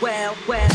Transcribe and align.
Well, 0.00 0.34
well. 0.46 0.67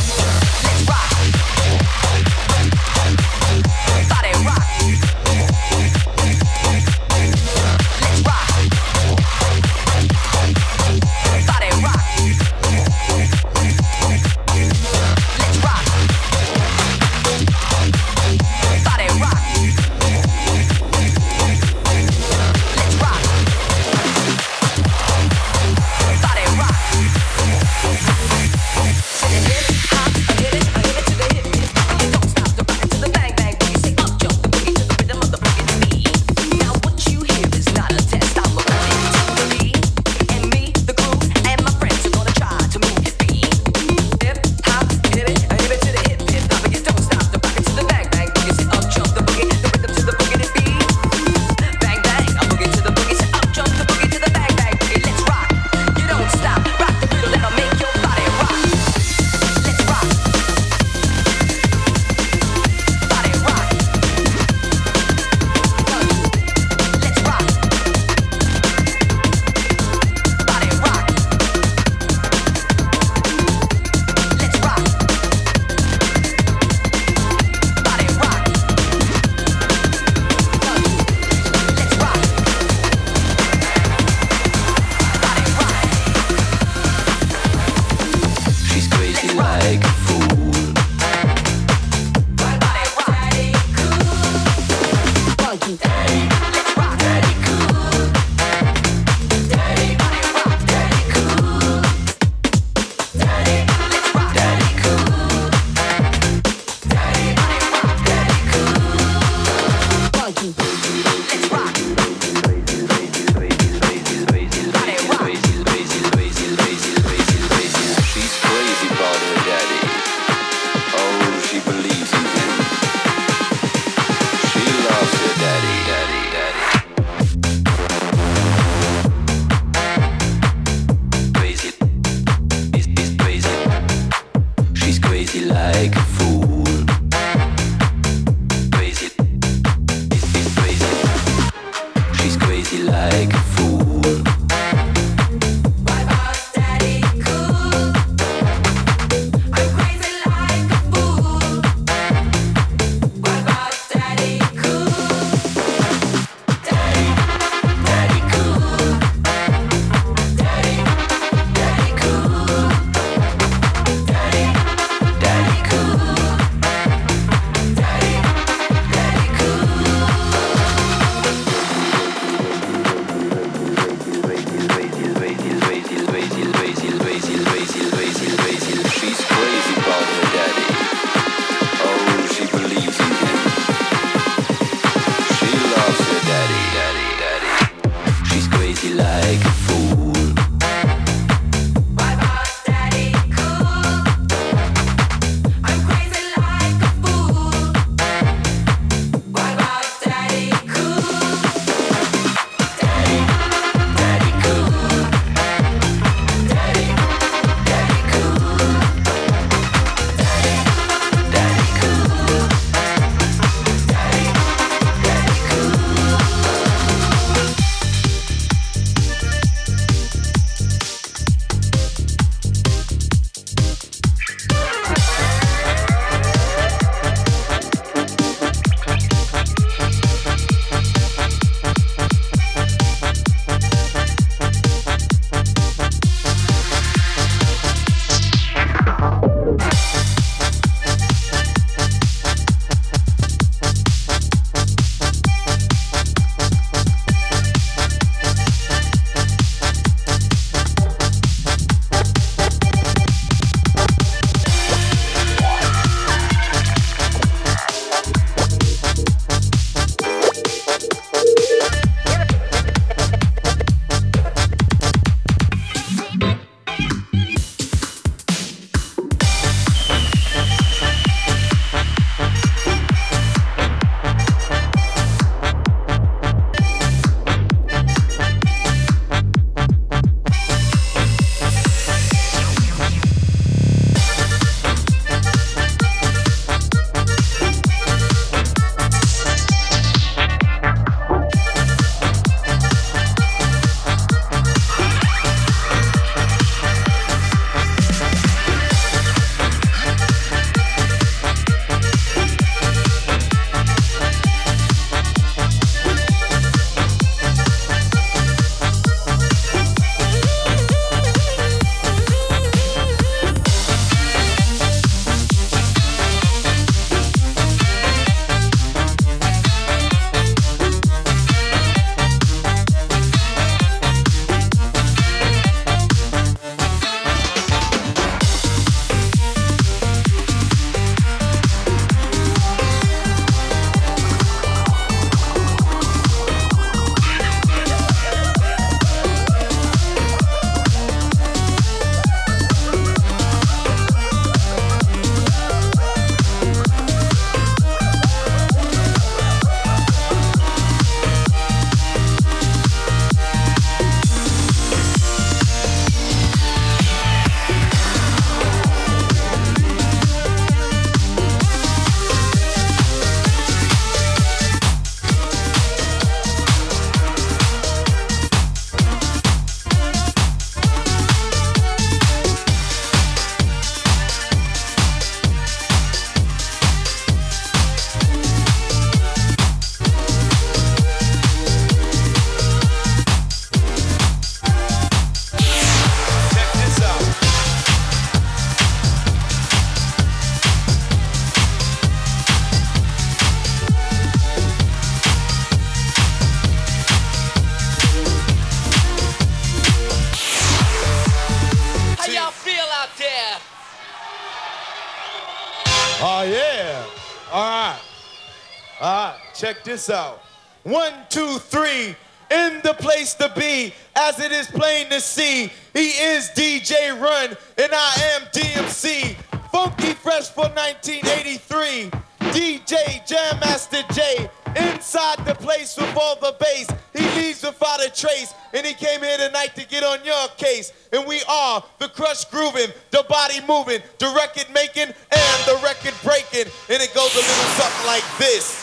This 409.74 409.89
out. 409.89 410.22
One, 410.62 410.94
two, 411.10 411.39
three, 411.39 411.96
in 412.30 412.62
the 412.62 412.75
place 412.77 413.15
to 413.15 413.34
be, 413.36 413.74
as 413.96 414.20
it 414.20 414.32
is 414.32 414.46
plain 414.46 414.88
to 414.89 415.01
see. 415.01 415.51
He 415.74 415.88
is 415.88 416.30
DJ 416.36 416.92
Run, 417.01 417.36
and 417.58 417.72
I 417.74 417.94
am 418.13 418.22
DMC. 418.32 419.15
Funky 419.51 419.94
Fresh 419.96 420.30
for 420.30 420.44
1983. 420.44 421.89
DJ 422.30 423.03
Jam 423.08 423.39
Master 423.39 423.82
Jay, 423.94 424.30
inside 424.56 425.25
the 425.25 425.34
place 425.34 425.75
with 425.75 425.98
all 425.98 426.18
the 426.18 426.36
bass. 426.39 426.68
He 426.96 427.03
leaves 427.20 427.42
without 427.42 427.84
a 427.84 427.89
trace, 427.89 428.32
and 428.53 428.63
he 428.68 428.75
came 428.75 429.01
here 429.01 429.18
tonight 429.18 429.56
to 429.56 429.68
get 429.68 429.84
on 429.84 430.06
your 430.06 430.27
case. 430.38 430.72
And 430.92 431.08
we 431.08 431.24
are 431.27 431.63
the 431.80 431.88
crush 431.88 432.25
grooving, 432.25 432.70
the 432.92 433.03
body 433.10 433.39
moving, 433.48 433.82
the 433.98 434.13
record 434.15 434.53
making, 434.53 434.94
and 434.94 435.38
the 435.48 435.60
record 435.63 435.96
breaking. 436.03 436.53
And 436.70 436.80
it 436.80 436.94
goes 436.94 437.12
a 437.15 437.18
little 437.18 437.50
something 437.58 437.88
like 437.88 438.06
this. 438.20 438.62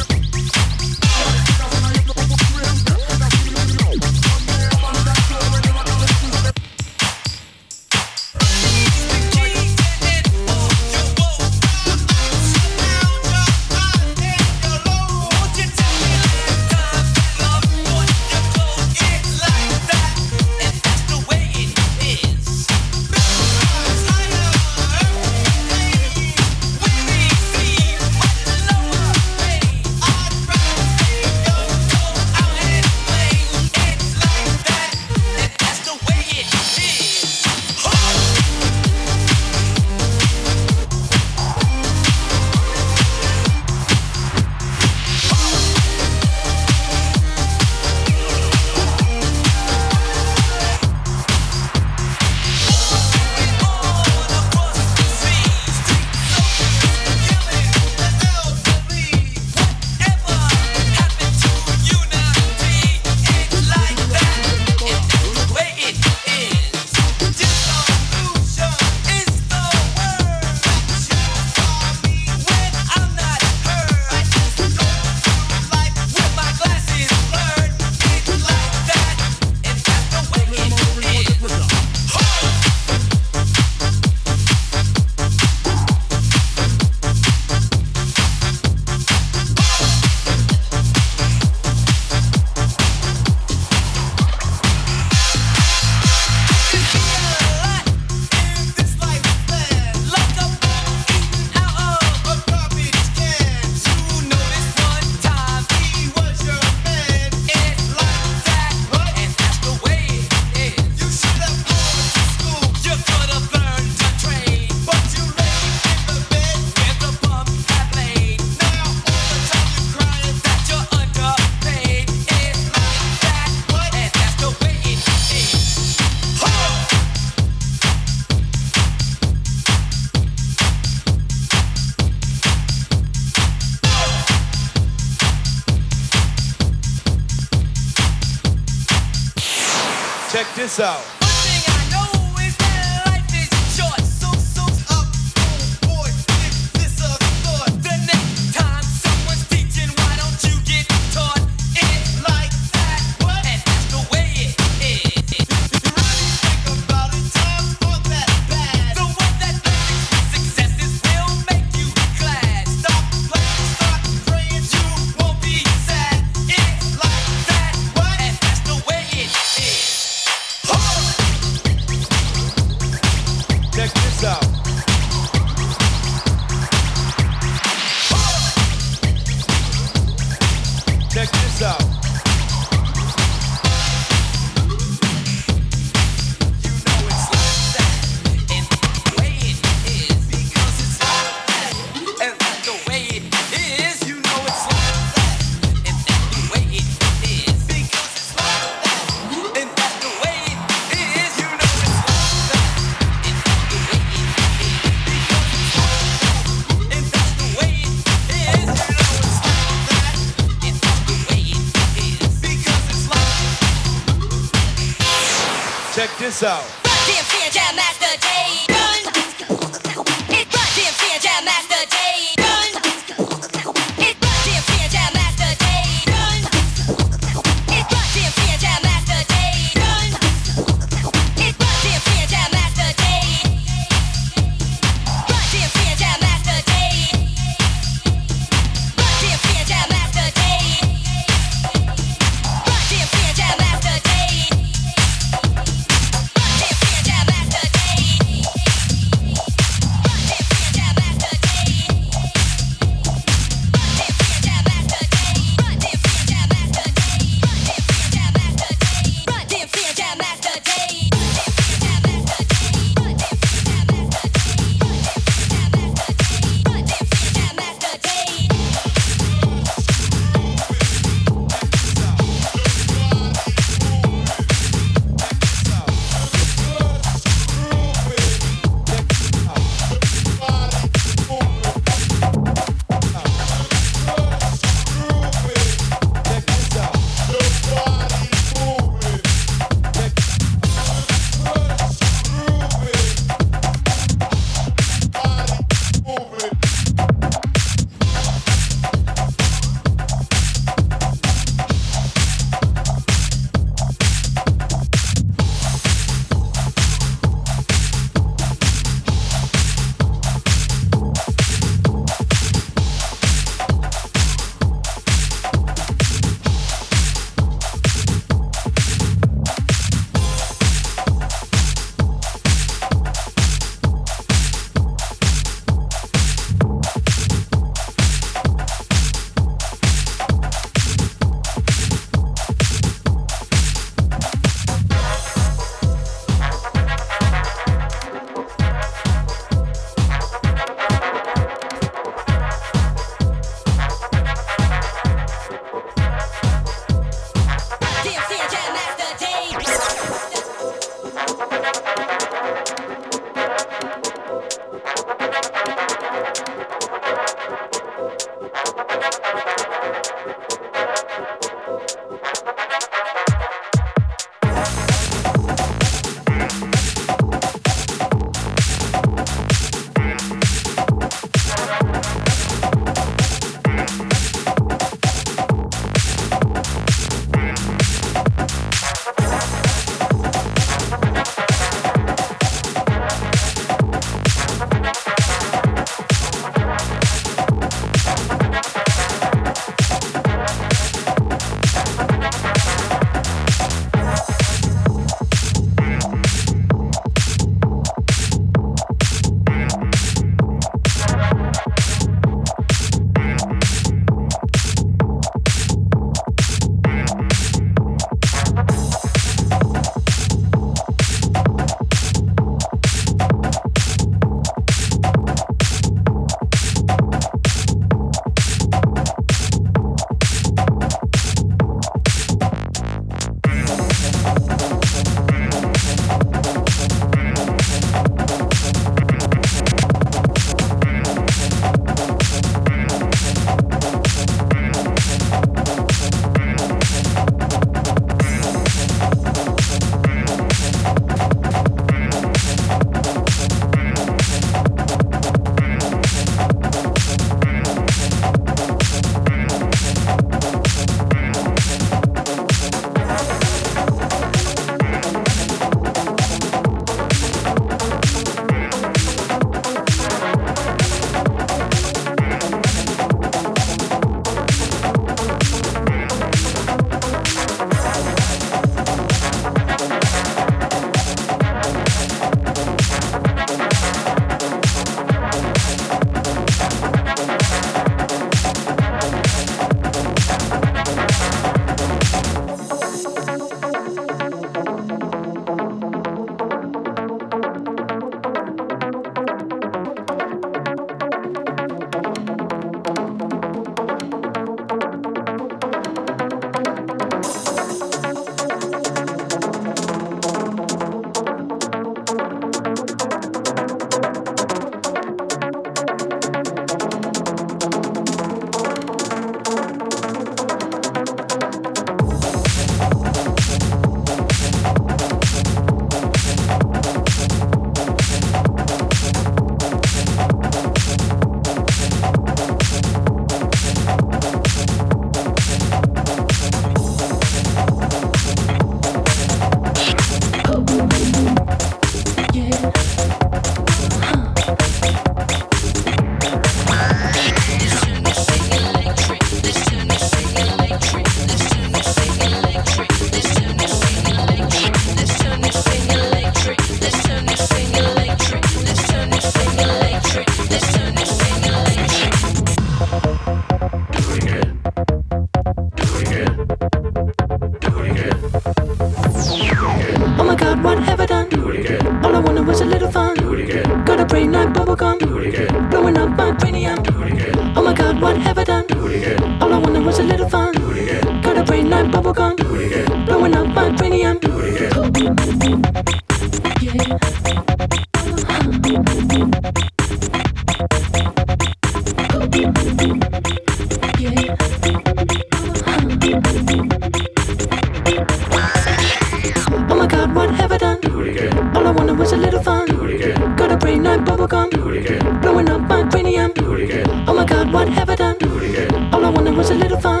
what 597.51 597.67
have 597.69 597.89
I 597.89 597.95
done? 597.95 598.17
Do 598.17 598.37
it 598.37 598.49
again. 598.49 598.93
All 598.93 599.03
I 599.05 599.09
wanted 599.09 599.35
was 599.35 599.49
a 599.49 599.55
little 599.55 599.79
fun. 599.79 600.00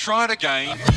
try 0.00 0.24
it 0.24 0.30
again. 0.30 0.89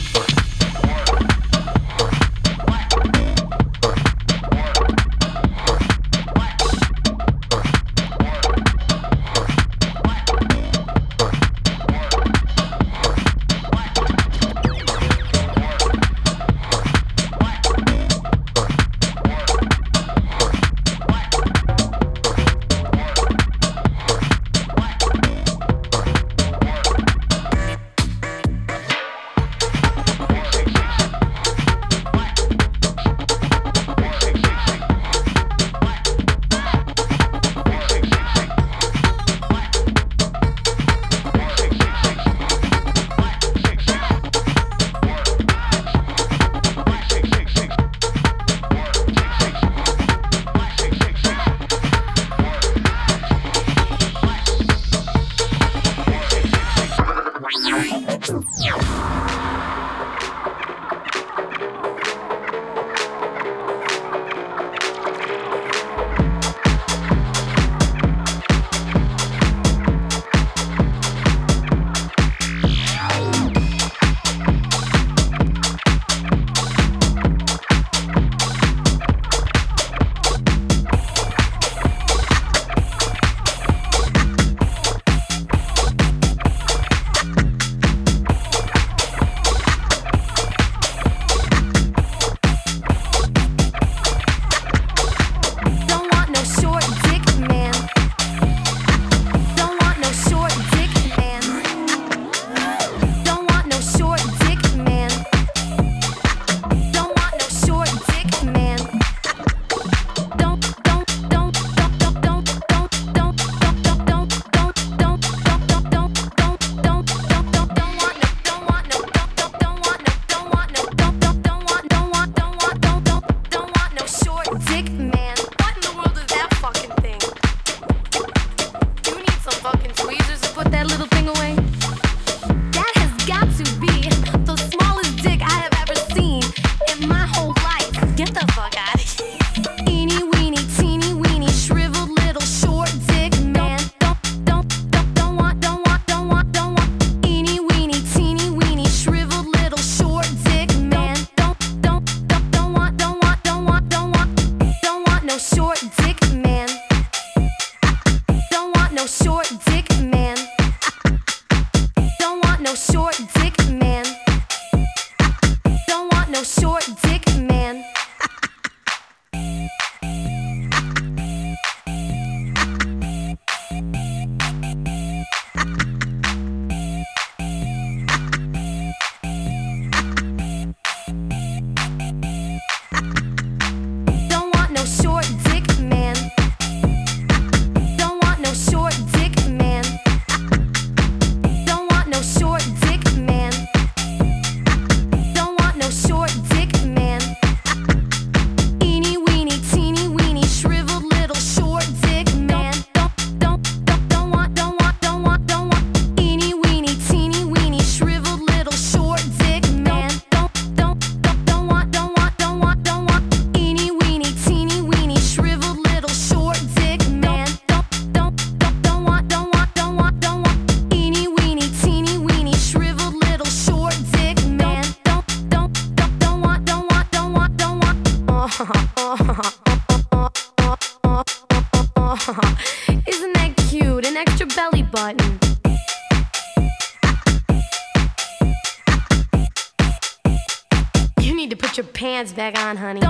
back 242.34 242.57
on, 242.57 242.77
honey. 242.77 243.03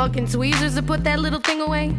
fucking 0.00 0.26
tweezers 0.26 0.76
to 0.76 0.82
put 0.82 1.04
that 1.04 1.18
little 1.18 1.40
thing 1.40 1.60
away? 1.60 1.94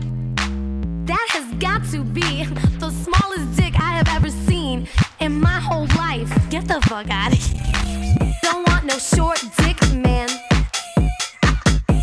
That 1.06 1.28
has 1.34 1.46
got 1.60 1.84
to 1.92 2.04
be 2.04 2.46
the 2.80 2.90
smallest 2.90 3.56
dick 3.56 3.76
I 3.80 3.92
have 3.94 4.08
ever 4.10 4.32
seen 4.32 4.88
in 5.20 5.40
my 5.40 5.60
whole 5.60 5.86
life. 5.96 6.32
Get 6.50 6.68
the 6.68 6.82
fuck 6.90 7.12
out 7.12 7.32
of 7.32 7.38
here. 7.38 8.34
Don't 8.42 8.68
want 8.70 8.86
no 8.86 8.98
short 8.98 9.40
dick, 9.58 9.80
man. 9.94 10.30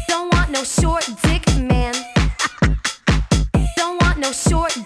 Don't 0.06 0.32
want 0.32 0.52
no 0.52 0.62
short 0.62 1.04
dick, 1.24 1.44
man. 1.58 1.94
Don't 3.76 4.00
want 4.00 4.18
no 4.18 4.30
short 4.30 4.78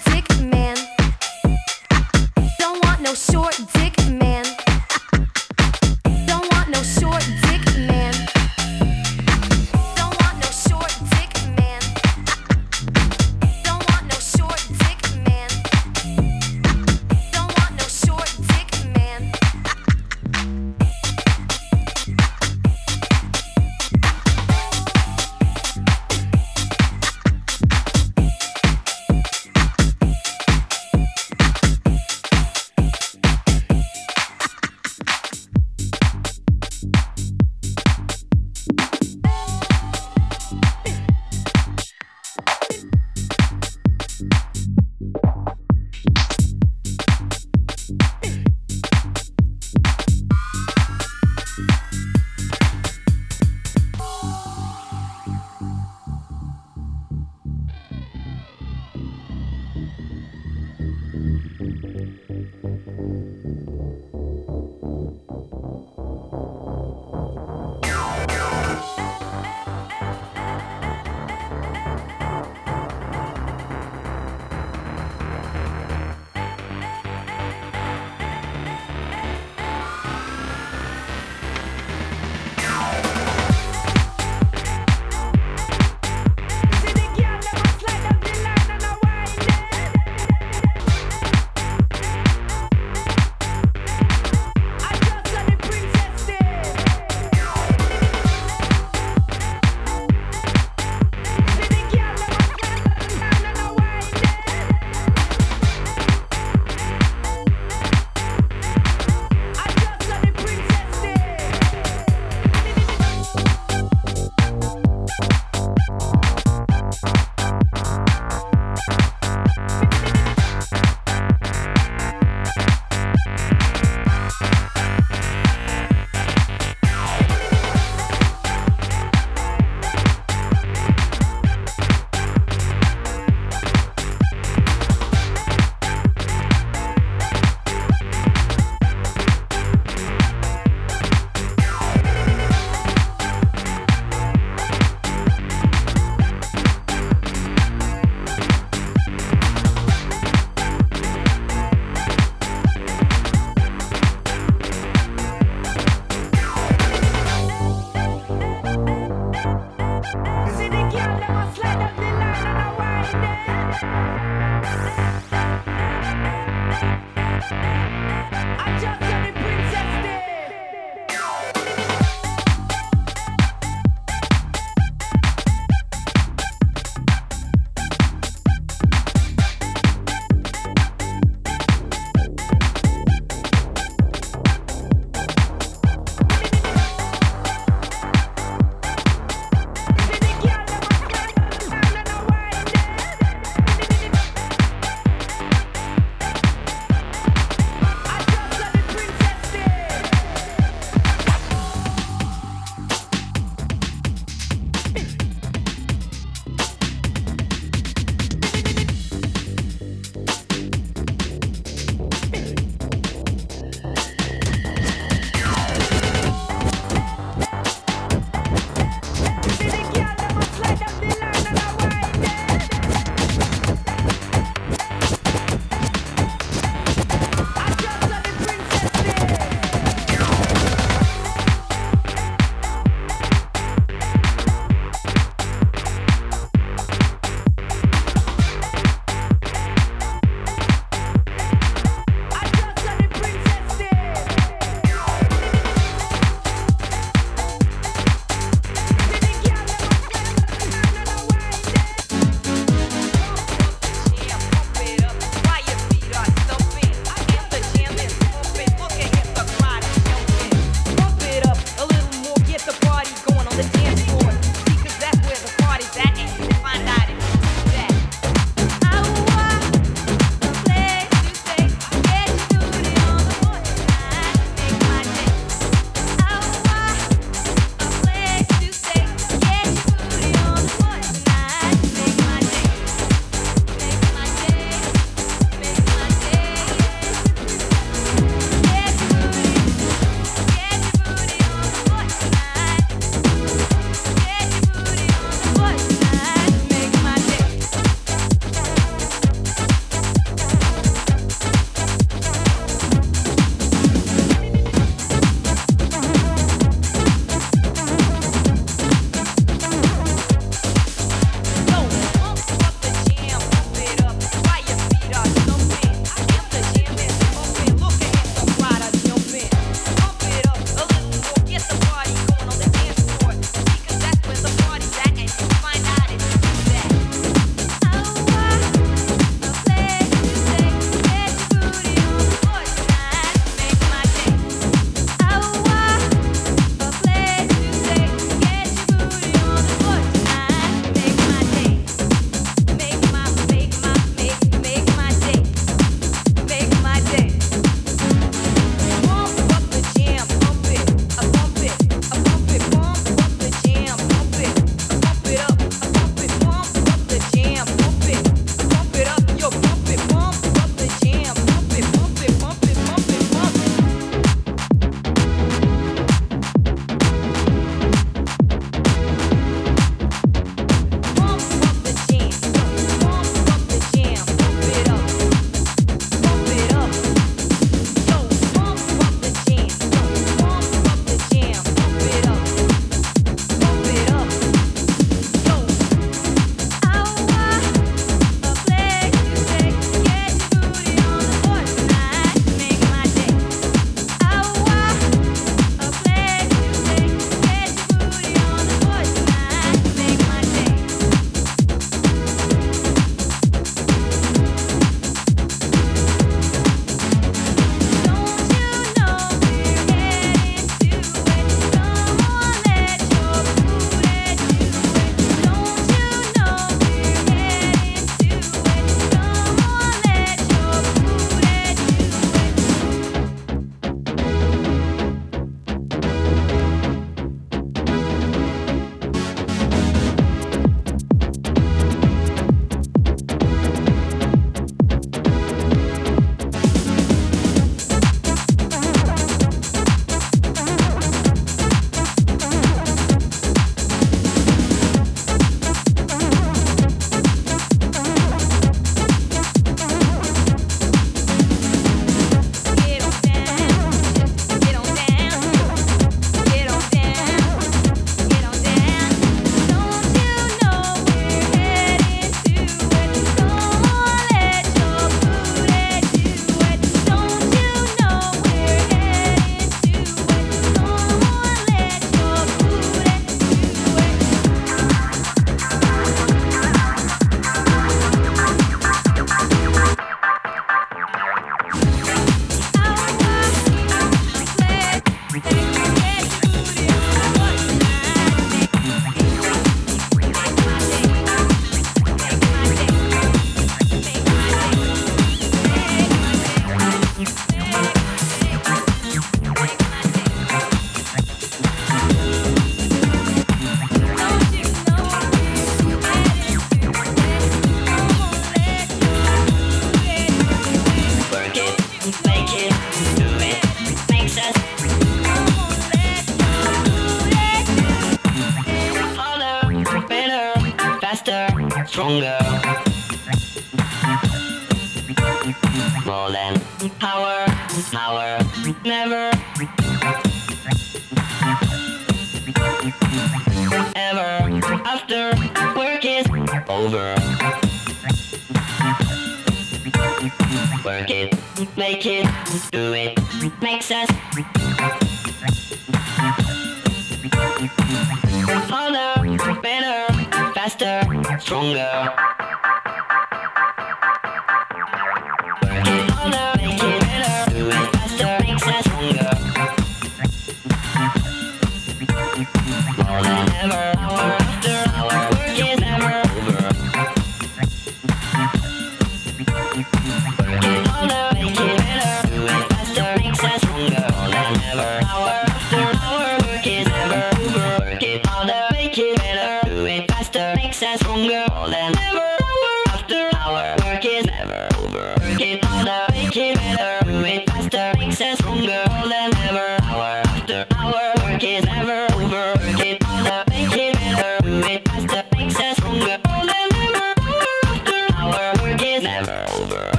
stronger. 522.20 522.36
Uh, 522.38 522.41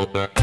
over. 0.00 0.39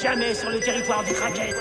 Jamais 0.00 0.34
sur 0.34 0.50
le 0.50 0.60
territoire 0.60 1.04
du 1.04 1.12
Kraken. 1.12 1.59